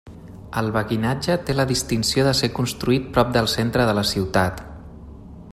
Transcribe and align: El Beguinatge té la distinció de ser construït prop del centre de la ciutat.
El 0.61 0.69
Beguinatge 0.77 1.35
té 1.49 1.55
la 1.59 1.67
distinció 1.73 2.25
de 2.29 2.33
ser 2.41 2.51
construït 2.61 3.07
prop 3.19 3.37
del 3.39 3.53
centre 3.55 3.89
de 3.91 3.97
la 4.03 4.09
ciutat. 4.17 4.69